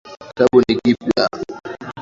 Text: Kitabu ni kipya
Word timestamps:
Kitabu 0.27 0.57
ni 0.61 0.73
kipya 0.81 1.25